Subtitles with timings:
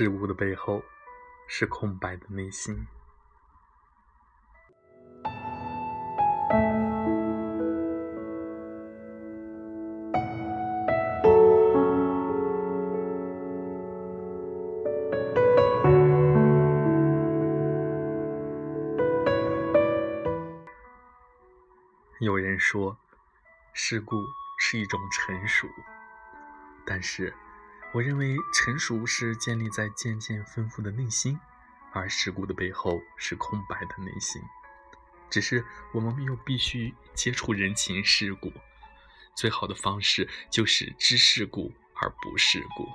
[0.00, 0.80] 事物的背后
[1.48, 2.86] 是空白的内心。
[22.20, 22.96] 有人说，
[23.72, 24.14] 世故
[24.60, 25.66] 是一种成熟，
[26.86, 27.34] 但是。
[27.94, 31.40] 我认为成熟是建立在渐渐丰富的内心，
[31.92, 34.40] 而世故的背后是空白的内心。
[35.30, 38.52] 只是我们没有必须接触人情世故，
[39.34, 42.86] 最好的方式就是知世故而不世故。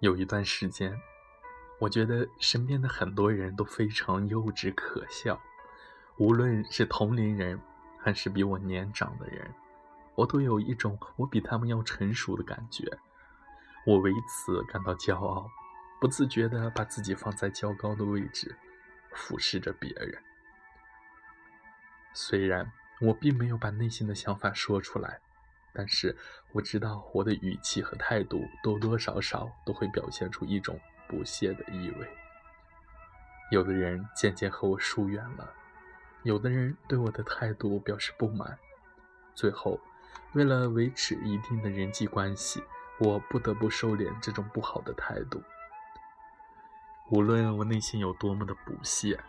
[0.00, 0.96] 有一段时间。
[1.82, 5.42] 我觉得身边的很多人都非常幼稚可笑，
[6.16, 7.60] 无论是同龄人
[7.98, 9.52] 还是比我年长的人，
[10.14, 12.84] 我都有一种我比他们要成熟的感觉。
[13.84, 15.50] 我为此感到骄傲，
[16.00, 18.54] 不自觉地把自己放在较高的位置，
[19.12, 20.22] 俯视着别人。
[22.12, 25.18] 虽然我并没有把内心的想法说出来，
[25.72, 26.16] 但是
[26.52, 30.78] 我知道我的语气和态度多多少少都会表现出一种。
[31.12, 32.08] 不屑的意味。
[33.50, 35.52] 有的人渐渐和我疏远了，
[36.22, 38.58] 有的人对我的态度表示不满。
[39.34, 39.78] 最后，
[40.32, 42.64] 为了维持一定的人际关系，
[42.98, 45.42] 我不得不收敛这种不好的态度。
[47.10, 49.20] 无论我内心有多么的不屑，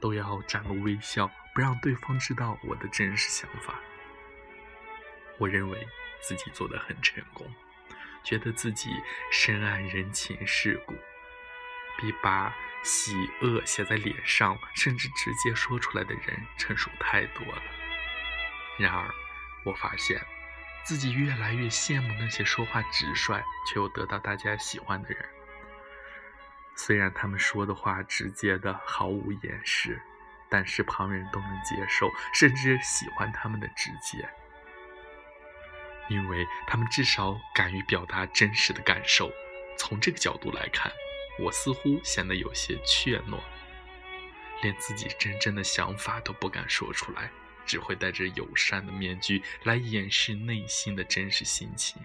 [0.00, 3.78] 都要展露微笑，不让对方知道我的真实想法。
[5.38, 5.86] 我认为
[6.20, 7.46] 自己做得很成功，
[8.24, 8.90] 觉得自己
[9.30, 10.94] 深谙人情世故。
[11.98, 12.54] 比把
[12.84, 17.60] 喜恶写在脸上，甚至直接说出来的人成熟太多了。
[18.78, 19.10] 然而，
[19.64, 20.24] 我发现
[20.84, 25.28] 自己越来越羡慕那些说话直率却又得到大家喜欢的人。
[26.76, 30.00] 虽然他们说的话直接的毫无掩饰，
[30.48, 34.28] 但是旁人都能接受，甚至喜欢他们的直接，
[36.08, 39.28] 因为他们至少敢于表达真实的感受。
[39.76, 40.92] 从这个角度来看。
[41.38, 43.38] 我似乎显得有些怯懦，
[44.62, 47.30] 连自己真正的想法都不敢说出来，
[47.64, 52.02] 只会戴着友善的面具来掩饰内心的真实心情。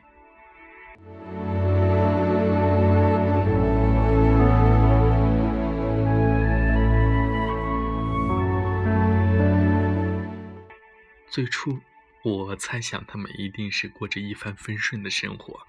[11.28, 11.80] 最初，
[12.24, 15.60] 我猜想他们一定是过着一帆风顺的生活，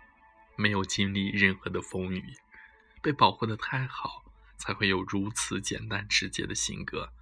[0.57, 2.23] 没有经历任何的风雨。
[3.05, 4.25] 被保护的太好，
[4.57, 7.13] 才会有如此简单直接的性格。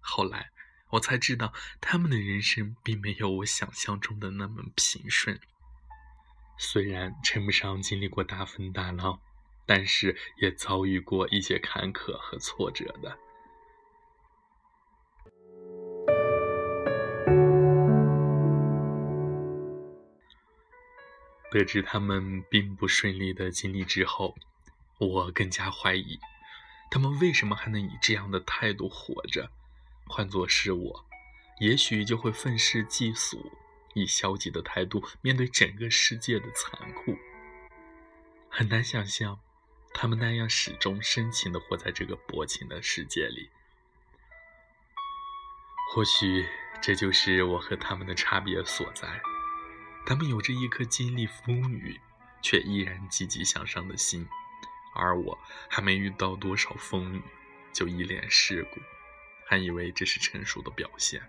[0.00, 0.50] 后来
[0.88, 1.52] 我才知道，
[1.82, 5.38] 他们的人生并没有我想象中的那么平顺。
[6.56, 9.20] 虽然称不上经历过大风大浪，
[9.66, 13.18] 但是也遭遇过一些坎坷和挫折的。
[21.50, 24.34] 得知他们并不顺利的经历之后。
[24.98, 26.18] 我更加怀疑，
[26.90, 29.50] 他们为什么还能以这样的态度活着？
[30.06, 31.04] 换作是我，
[31.60, 33.52] 也许就会愤世嫉俗，
[33.94, 37.16] 以消极的态度面对整个世界的残酷。
[38.48, 39.40] 很难想象，
[39.94, 43.48] 他们那样始终深情地活在这个薄情的世界里。
[45.90, 46.46] 或许
[46.80, 49.20] 这就是我和他们的差别所在。
[50.04, 52.00] 他们有着一颗经历风雨，
[52.42, 54.28] 却依然积极向上的心。
[54.94, 55.38] 而我
[55.68, 57.22] 还没遇到多少风雨，
[57.72, 58.80] 就一脸世故，
[59.46, 61.22] 还以为这是成熟的表现，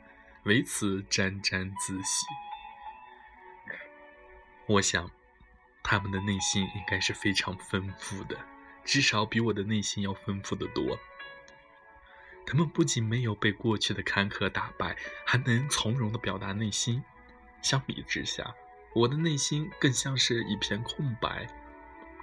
[0.44, 2.26] 为此沾沾自喜。
[4.66, 5.10] 我想，
[5.84, 8.38] 他们的内心应该是非常丰富的，
[8.84, 10.98] 至少比我的内心要丰富的多。
[12.46, 17.04] 他们不仅没有被过去的坎坷打败，还能从容的表达内心。
[17.62, 18.54] 相比之下，
[18.94, 21.48] 我的内心更像是一片空白。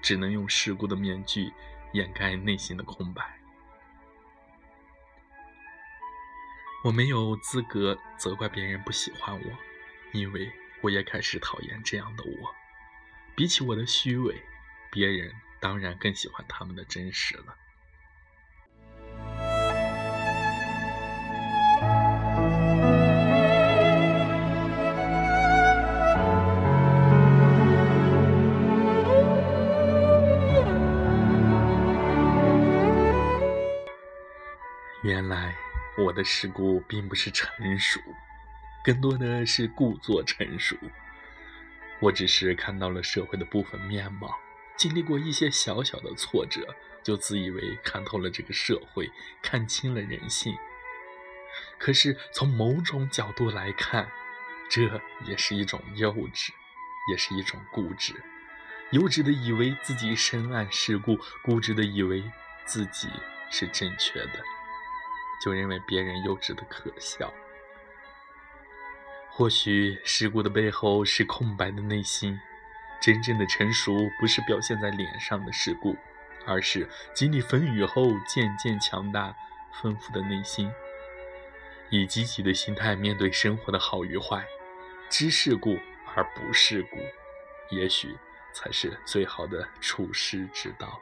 [0.03, 1.53] 只能用世故的面具
[1.93, 3.39] 掩盖内心的空白。
[6.83, 9.59] 我没有资格责怪别人不喜欢我，
[10.13, 10.51] 因为
[10.83, 12.55] 我也开始讨厌这样的我。
[13.37, 14.43] 比起我的虚伪，
[14.91, 17.57] 别人当然更喜欢他们的真实了。
[35.03, 35.57] 原来
[35.97, 37.99] 我的世故并不是成熟，
[38.85, 40.77] 更多的是故作成熟。
[42.01, 44.39] 我只是看到了社会的部分面貌，
[44.77, 49.11] 经历过一些小小的挫折，就自以为看透了这个社会，
[49.41, 50.55] 看清了人性。
[51.79, 54.07] 可是从某种角度来看，
[54.71, 56.51] 这也是一种幼稚，
[57.11, 58.15] 也是一种固执。
[58.91, 62.23] 幼稚的以为自己深谙世故，固执的以为
[62.67, 63.09] 自己
[63.51, 64.43] 是正确的，
[65.41, 67.33] 就认为别人幼稚的可笑。
[69.31, 72.39] 或许世故的背后是空白的内心，
[73.01, 75.97] 真正的成熟不是表现在脸上的世故，
[76.47, 79.35] 而是经历风雨后渐渐强大、
[79.81, 80.71] 丰富的内心。
[81.89, 84.45] 以积极的心态面对生活的好与坏，
[85.09, 85.79] 知世故
[86.15, 86.99] 而不世故，
[87.75, 88.17] 也许
[88.53, 91.01] 才是最好的处世之道。